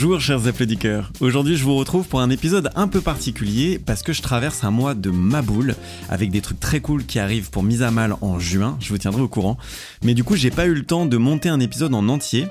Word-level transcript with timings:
Bonjour 0.00 0.20
chers 0.20 0.46
applaudisseurs. 0.46 1.10
Aujourd'hui 1.18 1.56
je 1.56 1.64
vous 1.64 1.74
retrouve 1.74 2.06
pour 2.06 2.20
un 2.20 2.30
épisode 2.30 2.70
un 2.76 2.86
peu 2.86 3.00
particulier 3.00 3.80
parce 3.84 4.04
que 4.04 4.12
je 4.12 4.22
traverse 4.22 4.62
un 4.62 4.70
mois 4.70 4.94
de 4.94 5.10
maboule 5.10 5.74
avec 6.08 6.30
des 6.30 6.40
trucs 6.40 6.60
très 6.60 6.78
cool 6.78 7.04
qui 7.04 7.18
arrivent 7.18 7.50
pour 7.50 7.64
mise 7.64 7.82
à 7.82 7.90
mal 7.90 8.14
en 8.20 8.38
juin, 8.38 8.76
je 8.78 8.90
vous 8.90 8.98
tiendrai 8.98 9.22
au 9.22 9.26
courant. 9.26 9.58
Mais 10.04 10.14
du 10.14 10.22
coup 10.22 10.36
j'ai 10.36 10.52
pas 10.52 10.66
eu 10.66 10.74
le 10.74 10.84
temps 10.84 11.04
de 11.04 11.16
monter 11.16 11.48
un 11.48 11.58
épisode 11.58 11.92
en 11.96 12.08
entier 12.08 12.46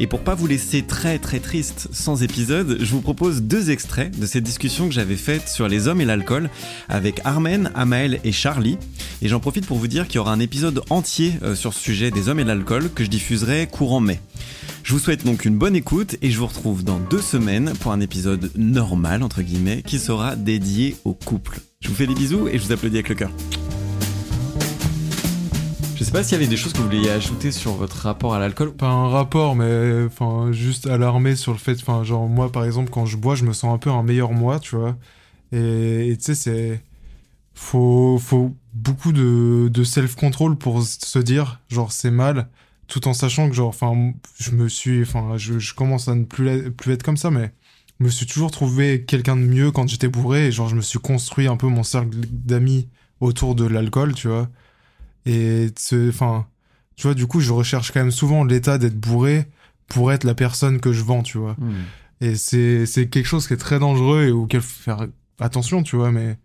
et 0.00 0.06
pour 0.06 0.20
pas 0.20 0.34
vous 0.34 0.46
laisser 0.46 0.82
très 0.82 1.18
très 1.18 1.40
triste 1.40 1.88
sans 1.92 2.22
épisode, 2.22 2.78
je 2.80 2.90
vous 2.90 3.02
propose 3.02 3.42
deux 3.42 3.70
extraits 3.70 4.18
de 4.18 4.24
cette 4.24 4.44
discussion 4.44 4.88
que 4.88 4.94
j'avais 4.94 5.16
faite 5.16 5.48
sur 5.48 5.68
les 5.68 5.88
hommes 5.88 6.00
et 6.00 6.06
l'alcool 6.06 6.48
avec 6.88 7.20
Armen, 7.24 7.70
Amael 7.74 8.18
et 8.24 8.32
Charlie. 8.32 8.78
Et 9.20 9.28
j'en 9.28 9.40
profite 9.40 9.66
pour 9.66 9.76
vous 9.76 9.88
dire 9.88 10.06
qu'il 10.06 10.16
y 10.16 10.18
aura 10.18 10.32
un 10.32 10.40
épisode 10.40 10.82
entier 10.88 11.34
euh, 11.42 11.54
sur 11.54 11.74
ce 11.74 11.80
sujet 11.80 12.10
des 12.10 12.30
hommes 12.30 12.40
et 12.40 12.44
l'alcool 12.44 12.90
que 12.90 13.04
je 13.04 13.10
diffuserai 13.10 13.68
courant 13.70 14.00
mai. 14.00 14.20
Je 14.82 14.94
vous 14.94 14.98
souhaite 14.98 15.26
donc 15.26 15.44
une 15.44 15.58
bonne 15.58 15.76
écoute 15.76 16.16
et 16.22 16.30
je 16.30 16.38
vous 16.38 16.46
retrouve 16.46 16.82
dans 16.82 16.98
deux 16.98 17.20
semaines 17.20 17.74
pour 17.80 17.92
un 17.92 18.00
épisode 18.00 18.50
normal, 18.56 19.22
entre 19.22 19.42
guillemets, 19.42 19.82
qui 19.82 19.98
sera 19.98 20.34
dédié 20.34 20.96
au 21.04 21.12
couple. 21.12 21.60
Je 21.80 21.88
vous 21.88 21.94
fais 21.94 22.06
des 22.06 22.14
bisous 22.14 22.48
et 22.48 22.58
je 22.58 22.64
vous 22.64 22.72
applaudis 22.72 22.96
avec 22.96 23.10
le 23.10 23.14
cœur. 23.16 23.30
Sais 26.10 26.14
pas 26.14 26.24
s'il 26.24 26.32
y 26.32 26.40
avait 26.40 26.48
des 26.48 26.56
choses 26.56 26.72
que 26.72 26.78
vous 26.78 26.86
vouliez 26.86 27.08
ajouter 27.08 27.52
sur 27.52 27.74
votre 27.74 27.98
rapport 27.98 28.34
à 28.34 28.40
l'alcool. 28.40 28.74
Pas 28.74 28.88
un 28.88 29.08
rapport, 29.08 29.54
mais 29.54 30.06
enfin 30.06 30.50
juste 30.50 30.88
alarmé 30.88 31.36
sur 31.36 31.52
le 31.52 31.58
fait, 31.58 31.78
enfin 31.80 32.02
genre 32.02 32.26
moi 32.26 32.50
par 32.50 32.64
exemple 32.64 32.90
quand 32.90 33.06
je 33.06 33.16
bois, 33.16 33.36
je 33.36 33.44
me 33.44 33.52
sens 33.52 33.72
un 33.72 33.78
peu 33.78 33.90
un 33.90 34.02
meilleur 34.02 34.32
moi, 34.32 34.58
tu 34.58 34.74
vois. 34.74 34.96
Et 35.52 36.16
tu 36.18 36.24
sais 36.24 36.34
c'est 36.34 36.82
faut 37.54 38.18
faut 38.18 38.56
beaucoup 38.74 39.12
de, 39.12 39.84
self 39.84 40.16
control 40.16 40.56
pour 40.56 40.82
se 40.82 41.20
dire 41.20 41.60
genre 41.68 41.92
c'est 41.92 42.10
mal 42.10 42.48
tout 42.88 43.06
en 43.06 43.14
sachant 43.14 43.48
que 43.48 43.54
genre 43.54 43.68
enfin 43.68 44.12
je 44.36 44.50
me 44.50 44.68
suis 44.68 45.02
enfin 45.02 45.36
je, 45.36 45.60
je, 45.60 45.74
commence 45.74 46.08
à 46.08 46.16
ne 46.16 46.24
plus, 46.24 46.72
plus 46.72 46.92
être 46.92 47.04
comme 47.04 47.18
ça 47.18 47.30
mais 47.30 47.52
je 48.00 48.04
me 48.06 48.10
suis 48.10 48.26
toujours 48.26 48.50
trouvé 48.50 49.04
quelqu'un 49.04 49.36
de 49.36 49.42
mieux 49.42 49.70
quand 49.70 49.88
j'étais 49.88 50.08
bourré 50.08 50.48
et 50.48 50.50
genre 50.50 50.68
je 50.68 50.74
me 50.74 50.82
suis 50.82 50.98
construit 50.98 51.46
un 51.46 51.56
peu 51.56 51.68
mon 51.68 51.84
cercle 51.84 52.16
d'amis 52.32 52.88
autour 53.20 53.54
de 53.54 53.64
l'alcool 53.64 54.14
tu 54.14 54.26
vois 54.26 54.48
et 55.26 55.68
enfin 56.08 56.46
tu 56.96 57.06
vois 57.06 57.14
du 57.14 57.26
coup 57.26 57.40
je 57.40 57.52
recherche 57.52 57.92
quand 57.92 58.00
même 58.00 58.10
souvent 58.10 58.44
l'état 58.44 58.78
d'être 58.78 58.98
bourré 58.98 59.46
pour 59.86 60.12
être 60.12 60.24
la 60.24 60.34
personne 60.34 60.80
que 60.80 60.92
je 60.92 61.02
vends 61.02 61.22
tu 61.22 61.38
vois 61.38 61.56
mmh. 61.58 61.72
et 62.22 62.34
c'est 62.36 62.86
c'est 62.86 63.08
quelque 63.08 63.26
chose 63.26 63.46
qui 63.46 63.54
est 63.54 63.58
très 63.58 63.78
dangereux 63.78 64.24
et 64.24 64.30
auquel 64.30 64.60
faut 64.60 64.82
faire 64.82 65.06
attention 65.38 65.82
tu 65.82 65.96
vois 65.96 66.10
mais 66.10 66.38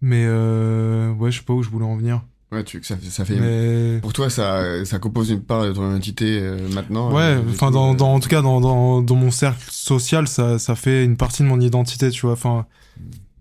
mais 0.00 0.24
euh, 0.26 1.12
ouais 1.12 1.30
je 1.30 1.38
sais 1.38 1.44
pas 1.44 1.54
où 1.54 1.62
je 1.62 1.70
voulais 1.70 1.86
en 1.86 1.96
venir 1.96 2.22
Ouais, 2.54 2.62
tu, 2.62 2.80
ça, 2.84 2.94
ça 3.10 3.24
fait. 3.24 4.00
Pour 4.00 4.12
toi, 4.12 4.30
ça, 4.30 4.84
ça 4.84 5.00
compose 5.00 5.30
une 5.30 5.42
part 5.42 5.64
de 5.64 5.72
ton 5.72 5.90
identité 5.90 6.38
euh, 6.40 6.68
maintenant. 6.72 7.12
Ouais, 7.12 7.22
euh, 7.22 7.42
enfin, 7.50 7.72
dans, 7.72 7.94
dans, 7.94 8.14
en 8.14 8.20
tout 8.20 8.28
cas, 8.28 8.42
dans, 8.42 8.60
dans, 8.60 9.02
dans 9.02 9.16
mon 9.16 9.32
cercle 9.32 9.64
social, 9.70 10.28
ça, 10.28 10.60
ça 10.60 10.76
fait 10.76 11.04
une 11.04 11.16
partie 11.16 11.42
de 11.42 11.48
mon 11.48 11.60
identité, 11.60 12.10
tu 12.10 12.26
vois. 12.26 12.34
Enfin, 12.34 12.66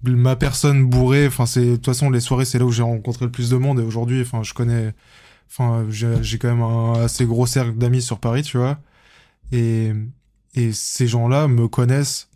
ma 0.04 0.36
personne 0.36 0.86
bourrée, 0.88 1.28
enfin, 1.28 1.46
c'est, 1.46 1.66
de 1.66 1.76
toute 1.76 1.86
façon, 1.86 2.10
les 2.10 2.20
soirées, 2.20 2.46
c'est 2.46 2.60
là 2.60 2.66
où 2.66 2.72
j'ai 2.72 2.84
rencontré 2.84 3.26
le 3.26 3.32
plus 3.32 3.50
de 3.50 3.58
monde. 3.58 3.80
Et 3.80 3.84
aujourd'hui, 3.84 4.22
enfin, 4.22 4.44
je 4.44 4.54
connais, 4.54 4.94
enfin, 5.50 5.86
j'ai 5.90 6.38
quand 6.38 6.50
même 6.50 6.62
un 6.62 6.94
assez 7.04 7.26
gros 7.26 7.46
cercle 7.46 7.78
d'amis 7.78 8.02
sur 8.02 8.20
Paris, 8.20 8.44
tu 8.44 8.58
vois. 8.58 8.80
Et, 9.52 9.92
et 10.56 10.74
ces 10.74 11.08
gens-là 11.08 11.48
me 11.48 11.68
connaissent 11.68 12.30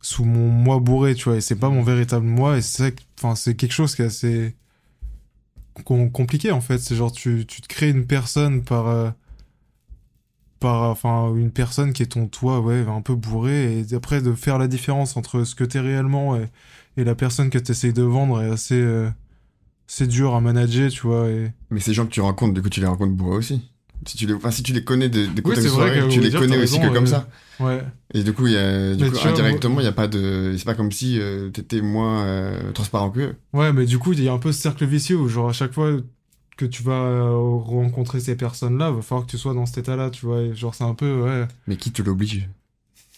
sous 0.00 0.24
mon 0.24 0.48
moi 0.48 0.78
bourré, 0.80 1.14
tu 1.14 1.24
vois. 1.24 1.38
Et 1.38 1.40
c'est 1.40 1.56
pas 1.56 1.70
mon 1.70 1.82
véritable 1.82 2.26
moi. 2.26 2.58
Et 2.58 2.62
c'est, 2.62 2.94
enfin, 3.18 3.34
c'est 3.34 3.54
quelque 3.54 3.72
chose 3.72 3.94
qui 3.94 4.02
est 4.02 4.06
assez 4.06 4.54
compliqué 5.84 6.52
en 6.52 6.60
fait. 6.60 6.78
C'est 6.78 6.94
genre 6.96 7.12
tu, 7.12 7.46
tu 7.46 7.60
te 7.62 7.68
crées 7.68 7.90
une 7.90 8.06
personne 8.06 8.62
par 8.62 8.88
euh, 8.88 9.10
par 10.64 10.88
enfin 10.88 11.34
une 11.36 11.50
personne 11.50 11.92
qui 11.92 12.02
est 12.02 12.06
ton 12.06 12.26
toi 12.26 12.58
ouais 12.60 12.86
un 12.88 13.02
peu 13.02 13.14
bourré 13.14 13.80
et 13.80 13.94
après 13.94 14.22
de 14.22 14.32
faire 14.32 14.56
la 14.56 14.66
différence 14.66 15.14
entre 15.14 15.44
ce 15.44 15.54
que 15.54 15.62
t'es 15.62 15.78
réellement 15.78 16.36
et, 16.36 16.48
et 16.96 17.04
la 17.04 17.14
personne 17.14 17.50
que 17.50 17.58
t'essayes 17.58 17.92
de 17.92 18.02
vendre 18.02 18.42
est 18.42 18.50
assez 18.50 18.80
euh, 18.80 19.10
c'est 19.86 20.06
dur 20.06 20.34
à 20.34 20.40
manager 20.40 20.90
tu 20.90 21.02
vois 21.06 21.28
et... 21.28 21.52
mais 21.68 21.80
ces 21.80 21.92
gens 21.92 22.06
que 22.06 22.12
tu 22.12 22.22
rencontres 22.22 22.54
du 22.54 22.62
coup 22.62 22.70
tu 22.70 22.80
les 22.80 22.86
rencontres 22.86 23.12
bourrés 23.12 23.36
aussi 23.36 23.60
si 24.06 24.16
tu 24.16 24.26
les, 24.26 24.34
enfin, 24.34 24.50
si 24.50 24.62
tu 24.62 24.72
les 24.72 24.84
connais 24.84 25.08
des, 25.08 25.28
des 25.28 25.40
contextes 25.40 25.68
soirées, 25.68 26.06
tu 26.08 26.20
les 26.20 26.30
connais 26.30 26.58
aussi 26.58 26.78
que 26.78 26.92
comme 26.92 27.06
ça. 27.06 27.26
Ouais. 27.58 27.82
Et 28.12 28.22
du 28.22 28.34
coup, 28.34 28.46
y 28.46 28.56
a, 28.56 28.94
du 28.94 29.10
coup 29.10 29.16
indirectement, 29.26 29.80
il 29.80 29.84
n'y 29.84 29.88
a 29.88 29.92
pas 29.92 30.08
de. 30.08 30.54
C'est 30.58 30.64
pas 30.64 30.74
comme 30.74 30.92
si 30.92 31.18
euh, 31.18 31.48
t'étais 31.48 31.80
moins 31.80 32.22
euh, 32.24 32.72
transparent 32.72 33.10
que 33.10 33.34
Ouais, 33.54 33.72
mais 33.72 33.86
du 33.86 33.98
coup, 33.98 34.12
il 34.12 34.22
y 34.22 34.28
a 34.28 34.32
un 34.32 34.38
peu 34.38 34.52
ce 34.52 34.60
cercle 34.60 34.84
vicieux 34.84 35.16
où, 35.16 35.28
genre, 35.28 35.48
à 35.48 35.52
chaque 35.54 35.72
fois 35.72 35.96
que 36.56 36.64
tu 36.64 36.82
vas 36.82 36.92
euh, 36.92 37.36
rencontrer 37.36 38.20
ces 38.20 38.36
personnes-là, 38.36 38.90
il 38.90 38.96
va 38.96 39.02
falloir 39.02 39.26
que 39.26 39.30
tu 39.30 39.38
sois 39.38 39.54
dans 39.54 39.66
cet 39.66 39.78
état-là, 39.78 40.10
tu 40.10 40.26
vois. 40.26 40.40
Et 40.40 40.54
genre, 40.54 40.74
c'est 40.74 40.84
un 40.84 40.94
peu. 40.94 41.22
Ouais. 41.22 41.48
Mais 41.66 41.76
qui 41.76 41.90
te 41.90 42.02
l'oblige 42.02 42.48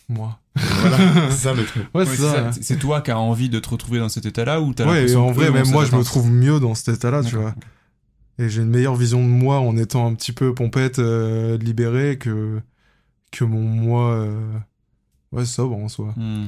Moi. 0.09 0.39
voilà, 0.55 1.31
c'est 1.31 1.37
ça 1.37 1.53
le 1.55 1.65
truc. 1.65 1.87
Ouais, 1.95 2.07
c'est 2.07 2.17
ça. 2.17 2.51
C'est 2.53 2.79
toi 2.79 3.01
qui 3.01 3.11
as 3.11 3.19
envie 3.19 3.49
de 3.49 3.59
te 3.59 3.69
retrouver 3.69 3.99
dans 3.99 4.09
cet 4.09 4.27
état-là 4.27 4.61
ou 4.61 4.73
t'as 4.75 4.87
Ouais, 4.91 5.15
en 5.17 5.33
vrai, 5.33 5.51
même 5.51 5.69
moi, 5.71 5.85
je 5.85 5.95
me 5.95 6.03
trouve 6.03 6.31
mieux 6.31 6.61
dans 6.61 6.75
cet 6.75 6.97
état-là, 6.97 7.23
tu 7.23 7.37
vois 7.37 7.55
et 8.39 8.49
j'ai 8.49 8.63
une 8.63 8.69
meilleure 8.69 8.97
vision 8.97 9.23
de 9.23 9.29
moi 9.29 9.61
en 9.61 9.77
étant 9.77 10.07
un 10.07 10.15
petit 10.15 10.33
peu 10.33 10.55
pompette, 10.55 10.99
euh, 10.99 11.57
libéré 11.59 12.19
que 12.19 12.61
que 13.33 13.45
mon 13.45 13.63
moi 13.63 14.13
euh, 14.13 14.59
ouais 15.33 15.45
sobre 15.45 15.77
en 15.77 15.89
soi. 15.89 16.15
Hmm. 16.17 16.47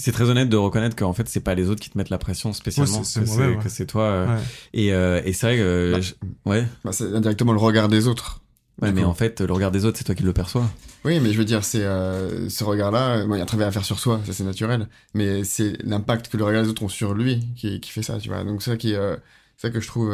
C'est 0.00 0.12
très 0.12 0.30
honnête 0.30 0.48
de 0.48 0.56
reconnaître 0.56 0.96
qu'en 0.96 1.12
fait 1.12 1.28
c'est 1.28 1.40
pas 1.40 1.54
les 1.54 1.68
autres 1.68 1.80
qui 1.80 1.90
te 1.90 1.98
mettent 1.98 2.10
la 2.10 2.18
pression 2.18 2.52
spécialement, 2.52 3.04
c'est 3.04 3.20
que 3.62 3.68
c'est 3.68 3.86
toi. 3.86 4.02
Euh, 4.04 4.38
et, 4.72 4.94
euh, 4.94 5.20
et 5.24 5.32
c'est 5.34 5.46
vrai 5.46 5.56
que 5.58 5.92
bah, 5.92 6.50
ouais. 6.50 6.66
Bah, 6.84 6.92
c'est 6.92 7.12
indirectement 7.14 7.52
le 7.52 7.58
regard 7.58 7.88
des 7.88 8.08
autres. 8.08 8.40
Ouais, 8.80 8.92
mais 8.92 9.04
en 9.04 9.12
fait, 9.12 9.42
le 9.42 9.52
regard 9.52 9.70
des 9.70 9.84
autres, 9.84 9.98
c'est 9.98 10.04
toi 10.04 10.14
qui 10.14 10.22
le 10.22 10.32
perçois. 10.32 10.64
Oui, 11.04 11.20
mais 11.20 11.32
je 11.34 11.38
veux 11.38 11.44
dire, 11.44 11.64
c'est 11.64 11.84
euh, 11.84 12.48
ce 12.48 12.64
regard-là. 12.64 13.26
Bon, 13.26 13.34
il 13.34 13.36
y 13.36 13.40
a 13.40 13.42
un 13.42 13.46
travail 13.46 13.66
à 13.66 13.72
faire 13.72 13.84
sur 13.84 13.98
soi, 13.98 14.22
ça 14.24 14.32
c'est 14.32 14.44
naturel. 14.44 14.88
Mais 15.12 15.44
c'est 15.44 15.76
l'impact 15.84 16.28
que 16.28 16.38
le 16.38 16.44
regard 16.44 16.62
des 16.62 16.70
autres 16.70 16.82
ont 16.82 16.88
sur 16.88 17.12
lui 17.12 17.46
qui, 17.56 17.78
qui 17.80 17.90
fait 17.90 18.02
ça, 18.02 18.16
tu 18.18 18.30
vois. 18.30 18.42
Donc 18.42 18.62
c'est 18.62 18.70
ça 18.70 18.76
qui, 18.78 18.94
euh, 18.94 19.16
ça 19.58 19.68
que 19.68 19.80
je 19.80 19.86
trouve 19.86 20.10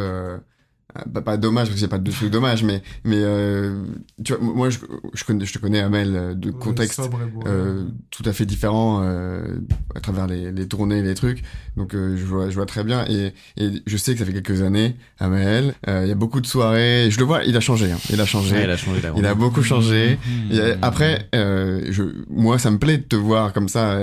pas, 1.12 1.22
pas 1.22 1.36
dommage 1.36 1.68
parce 1.68 1.74
que 1.74 1.80
c'est 1.80 1.88
pas 1.88 1.98
de 1.98 2.10
truc 2.10 2.30
dommage 2.30 2.62
mais 2.62 2.82
mais 3.04 3.18
euh, 3.18 3.84
tu 4.24 4.34
vois 4.34 4.42
moi 4.42 4.70
je, 4.70 4.78
je 5.14 5.24
connais 5.24 5.44
je 5.44 5.52
te 5.52 5.58
connais 5.58 5.80
Amel 5.80 6.16
euh, 6.16 6.34
de 6.34 6.50
contexte 6.50 7.00
euh, 7.46 7.84
tout 8.10 8.22
à 8.26 8.32
fait 8.32 8.46
différent 8.46 9.00
euh, 9.02 9.58
à 9.94 10.00
travers 10.00 10.26
les, 10.26 10.52
les 10.52 10.66
tournées 10.66 11.02
les 11.02 11.14
trucs. 11.14 11.42
Donc 11.76 11.94
euh, 11.94 12.16
je 12.16 12.24
vois 12.24 12.48
je 12.50 12.54
vois 12.54 12.66
très 12.66 12.84
bien. 12.84 13.04
Et 13.08 13.32
et 13.56 13.82
je 13.86 13.96
sais 13.96 14.12
que 14.12 14.18
ça 14.18 14.24
fait 14.24 14.32
quelques 14.32 14.62
années 14.62 14.96
Amel 15.18 15.74
euh, 15.88 16.02
il 16.04 16.08
y 16.08 16.12
a 16.12 16.14
beaucoup 16.14 16.40
de 16.40 16.46
soirées. 16.46 17.08
Je 17.10 17.18
le 17.18 17.24
vois 17.24 17.44
il 17.44 17.56
a 17.56 17.60
changé 17.60 17.90
hein, 17.92 17.98
il 18.10 18.20
a 18.20 18.26
changé. 18.26 18.62
Il 18.62 18.70
a 18.70 18.76
changé 18.76 19.00
il 19.16 19.26
a 19.26 19.34
beaucoup 19.34 19.62
changé. 19.62 20.18
Mmh. 20.26 20.58
après 20.82 21.28
je 21.32 22.02
moi 22.30 22.58
ça 22.58 22.70
me 22.70 22.78
plaît 22.78 22.98
de 22.98 23.02
te 23.04 23.16
voir 23.16 23.52
comme 23.52 23.68
ça 23.68 23.98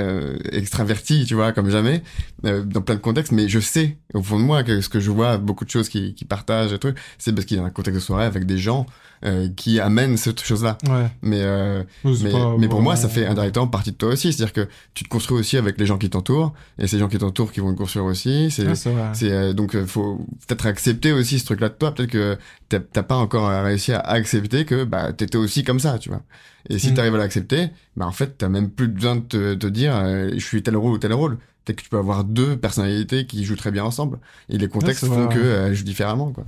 extraverti 0.51 1.25
tu 1.25 1.35
vois 1.35 1.51
comme 1.51 1.69
jamais 1.69 2.03
dans 2.43 2.81
plein 2.81 2.95
de 2.95 2.99
contextes. 2.99 3.31
Mais 3.31 3.47
je 3.47 3.59
sais 3.59 3.97
au 4.13 4.21
fond 4.21 4.37
de 4.39 4.43
moi 4.43 4.63
que 4.63 4.81
ce 4.81 4.89
que 4.89 4.99
je 4.99 5.09
vois 5.11 5.37
beaucoup 5.37 5.65
de 5.65 5.69
choses 5.69 5.89
qui 5.89 6.13
qui 6.13 6.25
partagent 6.25 6.77
c'est 7.17 7.33
parce 7.33 7.45
qu'il 7.45 7.57
y 7.57 7.59
a 7.59 7.63
un 7.63 7.69
contexte 7.69 7.99
de 7.99 8.05
soirée 8.05 8.25
avec 8.25 8.45
des 8.45 8.57
gens 8.57 8.85
euh, 9.25 9.47
qui 9.55 9.79
amènent 9.79 10.17
cette 10.17 10.43
chose-là. 10.43 10.77
Ouais. 10.85 11.07
Mais, 11.21 11.39
euh, 11.41 11.81
mais, 12.03 12.33
mais, 12.59 12.67
pour 12.67 12.81
moi, 12.81 12.97
ça 12.97 13.07
fait 13.07 13.25
indirectement 13.25 13.67
partie 13.67 13.93
de 13.93 13.95
toi 13.95 14.09
aussi. 14.09 14.33
C'est-à-dire 14.33 14.51
que 14.51 14.67
tu 14.93 15.05
te 15.05 15.09
construis 15.09 15.39
aussi 15.39 15.55
avec 15.55 15.79
les 15.79 15.85
gens 15.85 15.97
qui 15.97 16.09
t'entourent, 16.09 16.53
et 16.77 16.87
ces 16.87 16.99
gens 16.99 17.07
qui 17.07 17.17
t'entourent 17.17 17.53
qui 17.53 17.61
vont 17.61 17.71
te 17.71 17.77
construire 17.77 18.03
aussi. 18.03 18.51
C'est, 18.51 18.75
c'est 18.75 19.31
euh, 19.31 19.53
donc 19.53 19.81
faut 19.85 20.25
peut-être 20.45 20.65
accepter 20.65 21.13
aussi 21.13 21.39
ce 21.39 21.45
truc-là 21.45 21.69
de 21.69 21.75
toi. 21.75 21.93
Peut-être 21.93 22.09
que 22.09 22.37
t'as 22.67 23.03
pas 23.03 23.15
encore 23.15 23.47
réussi 23.63 23.93
à 23.93 23.99
accepter 23.99 24.65
que 24.65 24.83
bah 24.83 25.13
t'étais 25.13 25.37
aussi 25.37 25.63
comme 25.63 25.79
ça, 25.79 25.99
tu 25.99 26.09
vois. 26.09 26.21
Et 26.69 26.77
si 26.77 26.87
tu 26.87 26.91
mm. 26.91 26.95
t'arrives 26.95 27.15
à 27.15 27.19
l'accepter, 27.19 27.69
bah 27.95 28.05
en 28.05 28.11
fait 28.11 28.37
t'as 28.37 28.49
même 28.49 28.69
plus 28.69 28.89
besoin 28.89 29.15
de 29.15 29.21
te, 29.21 29.53
te 29.53 29.67
dire 29.67 29.93
je 30.33 30.43
suis 30.43 30.63
tel 30.63 30.75
rôle 30.75 30.91
ou 30.91 30.97
tel 30.97 31.13
rôle. 31.13 31.37
Peut-être 31.65 31.77
que 31.77 31.83
tu 31.83 31.89
peux 31.89 31.97
avoir 31.97 32.23
deux 32.23 32.57
personnalités 32.57 33.25
qui 33.25 33.45
jouent 33.45 33.55
très 33.55 33.71
bien 33.71 33.83
ensemble. 33.85 34.19
Et 34.49 34.57
les 34.57 34.67
contextes 34.67 35.05
font 35.05 35.27
que 35.27 35.39
elles 35.39 35.73
jouent 35.73 35.85
différemment, 35.85 36.31
quoi. 36.31 36.43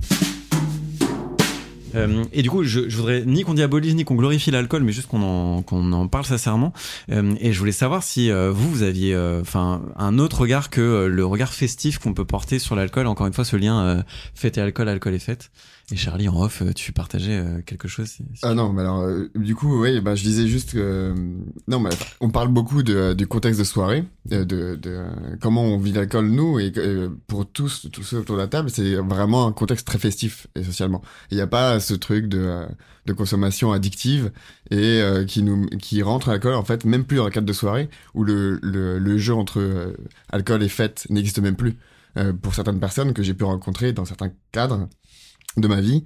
Euh, 1.96 2.24
et 2.32 2.42
du 2.42 2.50
coup, 2.50 2.62
je, 2.62 2.88
je 2.88 2.96
voudrais 2.96 3.24
ni 3.24 3.42
qu'on 3.42 3.54
diabolise 3.54 3.94
ni 3.94 4.04
qu'on 4.04 4.14
glorifie 4.14 4.50
l'alcool, 4.50 4.82
mais 4.82 4.92
juste 4.92 5.08
qu'on 5.08 5.22
en, 5.22 5.62
qu'on 5.62 5.92
en 5.92 6.08
parle 6.08 6.24
sincèrement. 6.24 6.72
Euh, 7.10 7.34
et 7.40 7.52
je 7.52 7.58
voulais 7.58 7.72
savoir 7.72 8.02
si 8.02 8.30
euh, 8.30 8.50
vous, 8.50 8.70
vous 8.70 8.82
aviez 8.82 9.16
enfin 9.40 9.82
un 9.96 10.18
autre 10.18 10.40
regard 10.40 10.70
que 10.70 11.06
le 11.06 11.24
regard 11.24 11.52
festif 11.52 11.98
qu'on 11.98 12.14
peut 12.14 12.24
porter 12.24 12.58
sur 12.58 12.76
l'alcool. 12.76 13.06
Encore 13.06 13.26
une 13.26 13.32
fois, 13.32 13.44
ce 13.44 13.56
lien 13.56 14.04
fête 14.34 14.58
et 14.58 14.60
alcool, 14.60 14.88
alcool 14.88 15.14
et 15.14 15.18
fête. 15.18 15.50
Et 15.92 15.96
Charlie, 15.96 16.28
en 16.28 16.42
off, 16.42 16.64
tu 16.74 16.92
partageais 16.92 17.40
quelque 17.64 17.86
chose 17.86 18.18
Ah 18.42 18.54
non, 18.54 18.72
mais 18.72 18.82
alors, 18.82 19.06
du 19.36 19.54
coup, 19.54 19.82
oui, 19.82 20.00
bah, 20.00 20.16
je 20.16 20.24
disais 20.24 20.48
juste 20.48 20.72
que. 20.72 21.14
non, 21.68 21.78
mais 21.78 21.90
on 22.20 22.30
parle 22.30 22.48
beaucoup 22.48 22.82
de, 22.82 23.12
du 23.12 23.28
contexte 23.28 23.60
de 23.60 23.64
soirée, 23.64 24.04
de, 24.24 24.76
comment 25.40 25.62
on 25.62 25.78
vit 25.78 25.92
l'alcool, 25.92 26.26
nous, 26.26 26.58
et 26.58 26.72
pour 27.28 27.46
tous, 27.46 27.88
tous 27.92 28.02
ceux 28.02 28.18
autour 28.18 28.36
de 28.36 28.40
la 28.40 28.48
table, 28.48 28.68
c'est 28.68 28.96
vraiment 28.96 29.46
un 29.46 29.52
contexte 29.52 29.86
très 29.86 29.98
festif, 29.98 30.48
essentiellement. 30.56 31.02
Il 31.30 31.36
n'y 31.36 31.42
a 31.42 31.46
pas 31.46 31.78
ce 31.86 31.94
truc 31.94 32.26
de, 32.26 32.38
euh, 32.38 32.66
de 33.06 33.12
consommation 33.12 33.72
addictive 33.72 34.32
et 34.70 35.00
euh, 35.00 35.24
qui, 35.24 35.42
nous, 35.42 35.66
qui 35.66 36.02
rentre 36.02 36.28
l'alcool, 36.30 36.54
en 36.54 36.64
fait, 36.64 36.84
même 36.84 37.04
plus 37.04 37.16
dans 37.16 37.24
le 37.24 37.30
cadre 37.30 37.46
de 37.46 37.52
soirée, 37.52 37.88
où 38.14 38.24
le, 38.24 39.18
jeu 39.18 39.34
entre 39.34 39.60
euh, 39.60 39.96
alcool 40.30 40.62
et 40.62 40.68
fête 40.68 41.06
n'existe 41.10 41.38
même 41.38 41.56
plus. 41.56 41.76
Pour 42.40 42.54
certaines 42.54 42.80
personnes 42.80 43.12
que 43.12 43.22
j'ai 43.22 43.34
pu 43.34 43.44
rencontrer 43.44 43.92
dans 43.92 44.06
certains 44.06 44.30
cadres 44.50 44.88
de 45.58 45.68
ma 45.68 45.82
vie, 45.82 46.02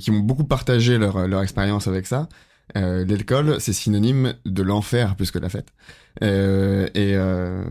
qui 0.00 0.10
m'ont 0.10 0.20
beaucoup 0.20 0.44
partagé 0.44 0.96
leur 0.96 1.42
expérience 1.42 1.86
avec 1.86 2.06
ça. 2.06 2.30
Euh, 2.76 3.04
L'alcool, 3.06 3.56
c'est 3.60 3.72
synonyme 3.72 4.34
de 4.46 4.62
l'enfer 4.62 5.14
plus 5.16 5.30
que 5.30 5.38
la 5.38 5.48
fête. 5.48 5.68
Euh, 6.22 6.86
et 6.94 7.14
euh, 7.16 7.64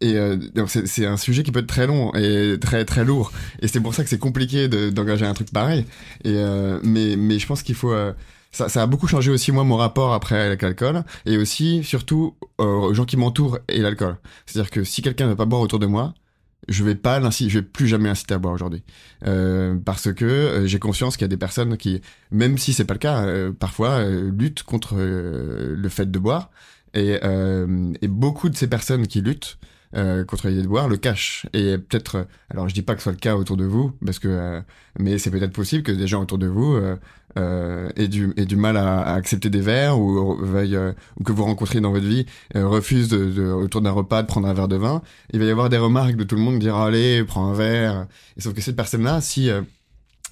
et 0.00 0.14
euh, 0.16 0.36
donc 0.54 0.70
c'est 0.70 0.86
c'est 0.86 1.04
un 1.06 1.16
sujet 1.18 1.42
qui 1.42 1.52
peut 1.52 1.60
être 1.60 1.66
très 1.66 1.86
long 1.86 2.12
et 2.14 2.56
très 2.60 2.84
très 2.84 3.04
lourd. 3.04 3.32
Et 3.60 3.68
c'est 3.68 3.80
pour 3.80 3.94
ça 3.94 4.02
que 4.04 4.08
c'est 4.10 4.18
compliqué 4.18 4.68
de- 4.68 4.90
d'engager 4.90 5.26
un 5.26 5.34
truc 5.34 5.50
pareil. 5.52 5.84
Et 6.24 6.32
euh, 6.36 6.78
mais 6.82 7.16
mais 7.16 7.38
je 7.38 7.46
pense 7.46 7.62
qu'il 7.62 7.74
faut 7.74 7.92
euh, 7.92 8.12
ça, 8.52 8.68
ça 8.68 8.82
a 8.82 8.86
beaucoup 8.86 9.06
changé 9.06 9.30
aussi 9.30 9.52
moi 9.52 9.64
mon 9.64 9.76
rapport 9.76 10.14
après 10.14 10.40
avec 10.40 10.62
l'alcool 10.62 11.04
et 11.26 11.36
aussi 11.36 11.84
surtout 11.84 12.34
aux 12.58 12.94
gens 12.94 13.04
qui 13.04 13.16
m'entourent 13.18 13.58
et 13.68 13.78
l'alcool. 13.80 14.16
C'est-à-dire 14.46 14.70
que 14.70 14.84
si 14.84 15.02
quelqu'un 15.02 15.24
ne 15.26 15.30
veut 15.30 15.36
pas 15.36 15.44
boire 15.46 15.60
autour 15.62 15.78
de 15.78 15.86
moi, 15.86 16.14
je 16.68 16.84
vais 16.84 16.94
pas 16.94 17.20
l'inciter, 17.20 17.50
je 17.50 17.58
vais 17.58 17.64
plus 17.64 17.86
jamais 17.86 18.08
inciter 18.08 18.34
à 18.34 18.38
boire 18.38 18.54
aujourd'hui, 18.54 18.82
euh, 19.26 19.76
parce 19.84 20.12
que 20.12 20.24
euh, 20.24 20.66
j'ai 20.66 20.78
conscience 20.78 21.16
qu'il 21.16 21.24
y 21.24 21.26
a 21.26 21.28
des 21.28 21.36
personnes 21.36 21.76
qui, 21.76 22.00
même 22.30 22.58
si 22.58 22.72
c'est 22.72 22.84
pas 22.84 22.94
le 22.94 22.98
cas, 22.98 23.24
euh, 23.24 23.52
parfois 23.52 23.90
euh, 23.90 24.30
luttent 24.30 24.62
contre 24.62 24.94
euh, 24.98 25.74
le 25.76 25.88
fait 25.88 26.10
de 26.10 26.18
boire, 26.18 26.50
et, 26.96 27.18
et 28.02 28.06
beaucoup 28.06 28.48
de 28.48 28.56
ces 28.56 28.68
personnes 28.68 29.08
qui 29.08 29.20
luttent 29.20 29.58
euh, 29.96 30.24
contre 30.24 30.48
l'idée 30.48 30.62
de 30.62 30.88
le 30.88 30.96
cachent. 30.96 31.46
Et 31.52 31.78
peut-être, 31.78 32.16
euh, 32.16 32.24
alors 32.50 32.68
je 32.68 32.74
dis 32.74 32.82
pas 32.82 32.94
que 32.94 33.00
ce 33.00 33.04
soit 33.04 33.12
le 33.12 33.18
cas 33.18 33.36
autour 33.36 33.56
de 33.56 33.64
vous, 33.64 33.92
parce 34.04 34.18
que, 34.18 34.28
euh, 34.28 34.60
mais 34.98 35.18
c'est 35.18 35.30
peut-être 35.30 35.52
possible 35.52 35.82
que 35.82 35.92
des 35.92 36.06
gens 36.06 36.22
autour 36.22 36.38
de 36.38 36.46
vous 36.46 36.74
euh, 36.74 36.96
euh, 37.38 37.88
aient, 37.96 38.08
du, 38.08 38.32
aient 38.36 38.46
du 38.46 38.56
mal 38.56 38.76
à, 38.76 39.00
à 39.00 39.14
accepter 39.14 39.50
des 39.50 39.60
verres 39.60 39.98
ou 39.98 40.38
euh, 40.44 40.92
ou 41.18 41.24
que 41.24 41.32
vous 41.32 41.44
rencontrez 41.44 41.80
dans 41.80 41.92
votre 41.92 42.06
vie 42.06 42.26
refusent 42.54 43.08
de, 43.08 43.26
de, 43.26 43.46
autour 43.46 43.80
d'un 43.80 43.90
repas 43.90 44.22
de 44.22 44.26
prendre 44.26 44.48
un 44.48 44.54
verre 44.54 44.68
de 44.68 44.76
vin. 44.76 45.02
Il 45.32 45.40
va 45.40 45.46
y 45.46 45.50
avoir 45.50 45.68
des 45.68 45.78
remarques 45.78 46.16
de 46.16 46.24
tout 46.24 46.36
le 46.36 46.42
monde 46.42 46.58
dire 46.58 46.76
allez 46.76 47.24
prends 47.24 47.48
un 47.50 47.54
verre. 47.54 48.06
Et 48.36 48.40
sauf 48.40 48.54
que 48.54 48.60
cette 48.60 48.76
personne-là, 48.76 49.20
si 49.20 49.50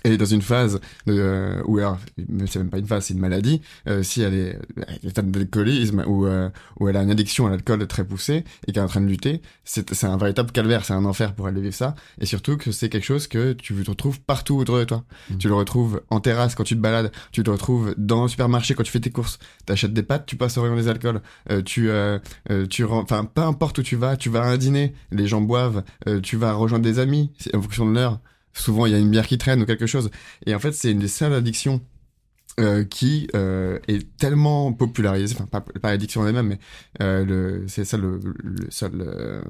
elle 0.05 0.13
est 0.13 0.17
dans 0.17 0.25
une 0.25 0.43
phase 0.43 0.81
de, 1.07 1.15
euh, 1.19 1.63
ou 1.67 1.79
alors 1.79 1.99
c'est 2.47 2.57
même 2.57 2.71
pas 2.71 2.79
une 2.79 2.87
phase, 2.87 3.07
c'est 3.07 3.15
une 3.15 3.21
maladie. 3.21 3.61
euh, 3.89 4.03
si 4.03 4.23
elle 4.23 4.35
est 4.35 4.59
à 4.81 4.93
l'état 5.03 5.23
d'alcoolisme 5.23 6.05
ou 6.07 6.27
euh, 6.27 6.49
ou 6.81 6.89
elle 6.89 6.97
a 6.97 7.03
une 7.03 7.11
addiction 7.11 7.47
à 7.47 7.51
l'alcool 7.51 7.87
très 7.87 8.05
poussée 8.05 8.45
et 8.67 8.73
qu'elle 8.73 8.83
est 8.83 8.87
en 8.87 8.89
train 8.89 9.01
de 9.01 9.07
lutter, 9.07 9.43
c'est 9.65 9.95
c'est 9.95 10.07
un 10.07 10.17
véritable 10.17 10.51
calvaire, 10.53 10.85
c'est 10.85 10.93
un 10.95 11.05
enfer 11.05 11.35
pour 11.35 11.49
elle 11.49 11.55
de 11.55 11.61
vivre 11.61 11.75
ça. 11.75 11.95
Et 12.21 12.27
surtout 12.27 12.57
que 12.57 12.73
c'est 12.73 12.89
quelque 12.89 13.05
chose 13.05 13.27
que 13.27 13.53
tu 13.53 13.75
te 13.75 13.91
retrouves 13.91 14.21
partout 14.21 14.57
autour 14.57 14.79
de 14.79 14.85
toi. 14.85 15.05
Mhm. 15.31 15.39
Tu 15.39 15.49
le 15.49 15.55
retrouves 15.55 16.03
en 16.11 16.21
terrasse 16.21 16.55
quand 16.55 16.65
tu 16.65 16.75
te 16.77 16.81
balades, 16.81 17.13
tu 17.33 17.43
te 17.43 17.51
retrouves 17.51 17.95
dans 17.97 18.23
le 18.23 18.29
supermarché 18.29 18.75
quand 18.75 18.83
tu 18.83 18.93
fais 18.93 19.01
tes 19.01 19.11
courses. 19.11 19.39
T'achètes 19.67 19.93
des 19.93 20.03
pâtes, 20.03 20.27
tu 20.27 20.37
passes 20.37 20.57
au 20.59 20.63
rayon 20.63 20.77
des 20.77 20.89
alcools. 20.89 21.21
Euh, 21.51 21.63
tu 21.63 21.91
euh, 21.91 22.19
euh, 22.51 22.67
tu 22.67 22.85
enfin 22.85 23.25
peu 23.25 23.43
importe 23.43 23.79
où 23.79 23.83
tu 23.83 23.97
vas, 23.97 24.17
tu 24.17 24.29
vas 24.31 24.43
à 24.43 24.47
un 24.47 24.57
dîner, 24.57 24.95
les 25.11 25.27
gens 25.27 25.41
boivent, 25.41 25.83
euh, 26.09 26.21
tu 26.21 26.37
vas 26.37 26.53
rejoindre 26.55 26.85
des 26.85 26.99
amis 26.99 27.31
c'est 27.39 27.55
en 27.57 27.63
fonction 27.63 27.87
de 27.89 27.95
l'heure. 27.95 28.21
Souvent 28.55 28.87
il 28.87 28.93
y 28.93 28.95
a 28.95 28.99
une 28.99 29.11
bière 29.11 29.27
qui 29.27 29.39
traîne 29.39 29.63
ou 29.63 29.67
quelque 29.67 29.87
chose. 29.87 30.11
Et 30.47 30.55
en 30.55 30.59
fait 30.59 30.73
c'est 30.73 30.91
une 30.93 30.99
des 30.99 31.09
seules 31.09 31.33
addictions 31.35 31.81
euh, 32.61 32.85
qui 32.85 33.29
euh, 33.35 33.79
est 33.89 34.07
tellement 34.19 34.75
popularisée, 34.75 35.35
enfin 35.35 35.47
pas, 35.47 35.63
pas 35.63 35.91
l'addiction 35.91 36.27
elle-même, 36.27 36.49
mais 36.49 36.59
euh, 37.01 37.25
le 37.25 37.65
c'est 37.67 37.85
ça 37.87 37.97
le, 37.97 38.21
le 38.45 38.67
seul 38.69 39.43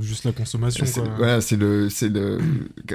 Juste 0.00 0.22
la 0.24 0.30
consommation, 0.30 0.86
c'est- 0.86 1.00
quoi. 1.00 1.12
Voilà, 1.18 1.40
c'est 1.40 1.56
le, 1.56 1.90
c'est 1.90 2.08
le, 2.08 2.38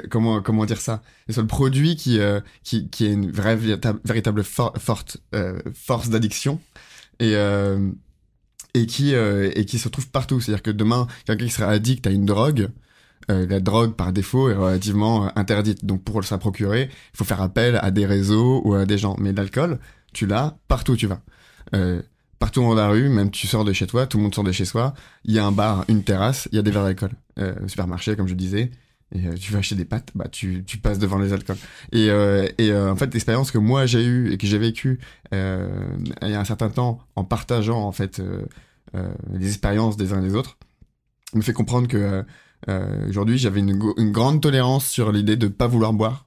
comment, 0.08 0.40
comment 0.40 0.64
dire 0.64 0.80
ça? 0.80 1.02
C'est 1.28 1.42
le 1.42 1.46
produit 1.46 1.96
qui, 1.96 2.18
qui, 2.62 2.88
qui 2.88 3.04
est 3.04 3.12
une 3.12 3.30
vraie, 3.30 3.56
véritable, 3.56 4.00
véritable 4.06 4.42
for- 4.42 4.72
forte 4.78 5.18
force 5.74 6.08
d'addiction 6.08 6.58
et 7.20 7.34
et 8.74 8.86
qui 8.86 9.12
et 9.12 9.64
qui 9.66 9.78
se 9.78 9.84
retrouve 9.84 10.08
partout. 10.08 10.40
C'est-à-dire 10.40 10.62
que 10.62 10.70
demain, 10.70 11.06
quelqu'un 11.26 11.44
qui 11.44 11.50
sera 11.52 11.66
addict 11.70 12.06
à 12.06 12.10
une 12.10 12.24
drogue, 12.24 12.68
euh, 13.30 13.46
la 13.46 13.60
drogue 13.60 13.94
par 13.94 14.12
défaut 14.12 14.50
est 14.50 14.54
relativement 14.54 15.26
euh, 15.26 15.28
interdite. 15.36 15.84
Donc 15.84 16.02
pour 16.02 16.22
se 16.24 16.32
la 16.32 16.38
procurer, 16.38 16.88
il 16.90 17.16
faut 17.16 17.24
faire 17.24 17.40
appel 17.40 17.78
à 17.82 17.90
des 17.90 18.06
réseaux 18.06 18.62
ou 18.64 18.74
à 18.74 18.84
des 18.84 18.98
gens. 18.98 19.16
Mais 19.18 19.32
l'alcool, 19.32 19.78
tu 20.12 20.26
l'as 20.26 20.56
partout 20.68 20.92
où 20.92 20.96
tu 20.96 21.06
vas. 21.06 21.20
Euh, 21.74 22.02
partout 22.38 22.60
dans 22.60 22.74
la 22.74 22.88
rue, 22.88 23.08
même 23.08 23.30
tu 23.30 23.46
sors 23.46 23.64
de 23.64 23.72
chez 23.72 23.86
toi, 23.86 24.06
tout 24.06 24.18
le 24.18 24.24
monde 24.24 24.34
sort 24.34 24.44
de 24.44 24.52
chez 24.52 24.64
soi. 24.64 24.94
Il 25.24 25.34
y 25.34 25.38
a 25.38 25.44
un 25.44 25.52
bar, 25.52 25.84
une 25.88 26.02
terrasse, 26.02 26.48
il 26.52 26.56
y 26.56 26.58
a 26.58 26.62
des 26.62 26.70
verres 26.70 26.84
d'alcool. 26.84 27.12
Supermarché, 27.66 28.14
comme 28.16 28.28
je 28.28 28.34
disais. 28.34 28.70
Et 29.14 29.28
tu 29.38 29.52
vas 29.52 29.58
acheter 29.58 29.74
des 29.74 29.84
pâtes, 29.84 30.10
bah 30.14 30.28
tu, 30.28 30.64
passes 30.82 30.98
devant 30.98 31.18
les 31.18 31.34
alcools. 31.34 31.56
Et, 31.92 32.10
en 32.10 32.96
fait, 32.96 33.12
l'expérience 33.12 33.50
que 33.50 33.58
moi 33.58 33.84
j'ai 33.84 34.02
eue 34.04 34.32
et 34.32 34.38
que 34.38 34.46
j'ai 34.46 34.58
vécue 34.58 35.00
il 35.32 36.28
y 36.28 36.34
a 36.34 36.40
un 36.40 36.44
certain 36.44 36.70
temps 36.70 36.98
en 37.14 37.24
partageant 37.24 37.82
en 37.82 37.92
fait 37.92 38.22
les 38.94 39.48
expériences 39.48 39.96
des 39.96 40.12
uns 40.14 40.22
et 40.22 40.28
des 40.28 40.34
autres 40.34 40.56
me 41.34 41.42
fait 41.42 41.52
comprendre 41.52 41.88
que 41.88 42.24
euh, 42.68 43.08
aujourd'hui 43.08 43.38
j'avais 43.38 43.60
une, 43.60 43.76
grande 44.12 44.40
tolérance 44.40 44.86
sur 44.86 45.12
l'idée 45.12 45.36
de 45.36 45.48
pas 45.48 45.66
vouloir 45.66 45.92
boire. 45.92 46.26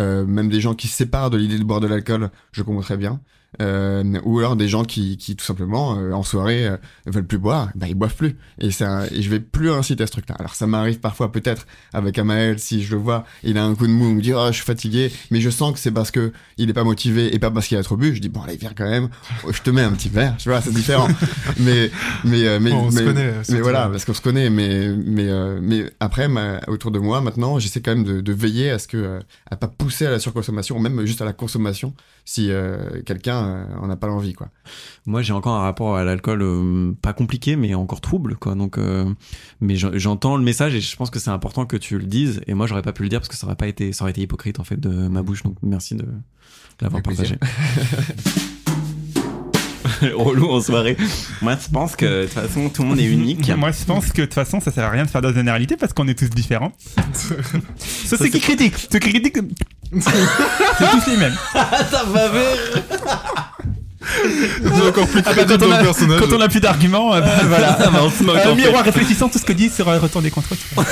Euh, 0.00 0.24
même 0.24 0.48
des 0.48 0.60
gens 0.60 0.74
qui 0.74 0.88
séparent 0.88 1.30
de 1.30 1.36
l'idée 1.36 1.58
de 1.58 1.64
boire 1.64 1.80
de 1.80 1.86
l'alcool, 1.86 2.30
je 2.52 2.62
comprends 2.62 2.82
très 2.82 2.96
bien. 2.96 3.20
Euh, 3.62 4.02
ou 4.24 4.38
alors 4.40 4.56
des 4.56 4.68
gens 4.68 4.84
qui, 4.84 5.16
qui 5.16 5.36
tout 5.36 5.44
simplement 5.44 5.96
euh, 5.98 6.12
en 6.12 6.22
soirée 6.22 6.66
euh, 6.66 6.76
veulent 7.06 7.26
plus 7.26 7.38
boire, 7.38 7.68
bah 7.74 7.86
ils 7.88 7.94
boivent 7.94 8.14
plus. 8.16 8.36
Et 8.58 8.70
ça, 8.70 9.06
et 9.12 9.22
je 9.22 9.30
vais 9.30 9.40
plus 9.40 9.70
inciter 9.70 10.02
à 10.02 10.06
ce 10.06 10.12
truc-là. 10.12 10.34
Alors 10.38 10.54
ça 10.54 10.66
m'arrive 10.66 10.98
parfois 10.98 11.30
peut-être 11.30 11.66
avec 11.92 12.18
Amael 12.18 12.58
si 12.58 12.82
je 12.82 12.94
le 12.94 13.00
vois, 13.00 13.24
il 13.42 13.56
a 13.58 13.64
un 13.64 13.74
coup 13.74 13.86
de 13.86 13.92
mou, 13.92 14.08
il 14.08 14.16
me 14.16 14.20
dit 14.22 14.32
oh 14.34 14.46
je 14.48 14.52
suis 14.54 14.64
fatigué, 14.64 15.12
mais 15.30 15.40
je 15.40 15.50
sens 15.50 15.72
que 15.72 15.78
c'est 15.78 15.90
parce 15.92 16.10
que 16.10 16.32
il 16.58 16.68
est 16.70 16.72
pas 16.74 16.84
motivé 16.84 17.34
et 17.34 17.38
pas 17.38 17.50
parce 17.50 17.66
qu'il 17.68 17.76
a 17.78 17.82
trop 17.82 17.96
bu. 17.96 18.14
Je 18.14 18.20
dis 18.20 18.28
bon 18.28 18.42
allez 18.42 18.56
viens 18.56 18.72
quand 18.76 18.88
même, 18.88 19.08
je 19.50 19.60
te 19.62 19.70
mets 19.70 19.82
un 19.82 19.92
petit 19.92 20.08
verre, 20.08 20.36
tu 20.38 20.48
vois 20.48 20.60
c'est 20.60 20.72
différent. 20.74 21.08
mais 21.60 21.90
mais 22.24 22.46
euh, 22.46 22.58
mais 22.60 22.70
Bon, 22.70 22.86
on 22.86 22.90
se 22.90 22.98
mais, 22.98 23.04
connaît, 23.04 23.32
mais 23.50 23.60
voilà 23.60 23.88
parce 23.88 24.04
qu'on 24.04 24.14
se 24.14 24.20
connaît. 24.22 24.50
Mais 24.50 24.88
mais 24.96 25.28
mais 25.60 25.92
après 26.00 26.28
ma- 26.28 26.60
autour 26.68 26.90
de 26.90 26.98
moi 26.98 27.20
maintenant 27.20 27.58
j'essaie 27.58 27.80
quand 27.80 27.94
même 27.94 28.04
de, 28.04 28.20
de 28.20 28.32
veiller 28.32 28.70
à 28.70 28.78
ce 28.78 28.88
que 28.88 29.20
à 29.50 29.56
pas 29.56 29.68
pousser 29.68 30.06
à 30.06 30.10
la 30.10 30.18
surconsommation, 30.18 30.78
même 30.80 31.04
juste 31.06 31.22
à 31.22 31.24
la 31.24 31.32
consommation 31.32 31.94
si 32.24 32.50
quelqu'un 33.04 33.43
euh, 33.44 33.64
en 33.80 33.90
a 33.90 33.96
pas 33.96 34.06
l'envie 34.06 34.32
quoi. 34.32 34.48
Moi, 35.06 35.22
j'ai 35.22 35.32
encore 35.32 35.54
un 35.54 35.60
rapport 35.62 35.96
à 35.96 36.04
l'alcool 36.04 36.42
euh, 36.42 36.92
pas 37.02 37.12
compliqué, 37.12 37.56
mais 37.56 37.74
encore 37.74 38.00
trouble, 38.00 38.36
quoi. 38.36 38.54
Donc, 38.54 38.78
euh, 38.78 39.04
mais 39.60 39.76
j'en- 39.76 39.90
j'entends 39.94 40.36
le 40.36 40.42
message 40.42 40.74
et 40.74 40.80
je 40.80 40.96
pense 40.96 41.10
que 41.10 41.18
c'est 41.18 41.30
important 41.30 41.66
que 41.66 41.76
tu 41.76 41.98
le 41.98 42.04
dises. 42.06 42.40
Et 42.46 42.54
moi, 42.54 42.66
j'aurais 42.66 42.82
pas 42.82 42.92
pu 42.92 43.02
le 43.02 43.08
dire 43.08 43.20
parce 43.20 43.28
que 43.28 43.36
ça 43.36 43.46
aurait 43.46 43.56
pas 43.56 43.66
été, 43.68 43.92
ça 43.92 44.04
aurait 44.04 44.12
été 44.12 44.22
hypocrite 44.22 44.60
en 44.60 44.64
fait 44.64 44.80
de 44.80 44.88
ma 45.08 45.22
bouche. 45.22 45.42
Donc, 45.42 45.56
merci 45.62 45.94
de 45.94 46.06
l'avoir 46.80 47.02
partagé. 47.02 47.36
Relou 50.14 50.50
en 50.50 50.60
soirée. 50.60 50.96
Moi, 51.40 51.56
je 51.62 51.70
pense 51.70 51.94
que 51.96 52.22
de 52.22 52.24
toute 52.24 52.32
façon, 52.32 52.68
tout 52.68 52.82
le 52.82 52.88
monde 52.88 52.98
est 52.98 53.04
unique. 53.10 53.48
Moi, 53.56 53.70
je 53.70 53.84
pense 53.84 54.10
que 54.12 54.22
de 54.22 54.26
toute 54.26 54.34
façon, 54.34 54.60
ça 54.60 54.70
sert 54.70 54.84
à 54.84 54.90
rien 54.90 55.04
de 55.04 55.10
faire 55.10 55.22
de 55.22 55.28
la 55.28 55.34
généralité 55.34 55.76
parce 55.76 55.92
qu'on 55.92 56.08
est 56.08 56.18
tous 56.18 56.30
différents. 56.30 56.72
Sauf 57.78 58.18
ceux 58.18 58.28
qui 58.28 58.40
critiquent. 58.40 58.76
Ceux 58.90 58.98
qui 58.98 59.10
critiquent, 59.10 59.38
c'est 60.00 60.90
tous 60.90 61.10
les 61.10 61.16
mêmes. 61.16 61.36
ça 61.52 62.04
va 62.06 62.30
faire. 62.30 62.82
C'est 64.62 64.88
encore 64.88 65.06
plus 65.08 65.22
Ah 65.24 65.32
bah, 65.32 65.44
crédible 65.44 65.58
quand, 65.58 65.64
on 65.64 65.68
dans 65.68 65.74
a, 65.74 65.78
le 65.78 65.84
personnage. 65.84 66.20
quand 66.20 66.36
on 66.36 66.40
a 66.40 66.48
plus 66.48 66.60
d'arguments, 66.60 67.14
euh, 67.14 67.20
bah, 67.20 67.30
voilà. 67.44 67.78
Ah 67.80 67.90
bah, 67.90 68.00
on 68.02 68.10
se 68.10 68.22
moque, 68.22 68.36
Un 68.44 68.50
en 68.50 68.54
miroir 68.54 68.84
réfléchissant, 68.84 69.28
tout 69.28 69.38
ce 69.38 69.44
que 69.44 69.52
dit 69.52 69.68
sera 69.70 69.98
retourné 69.98 70.30
contre 70.30 70.48
toi. 70.74 70.84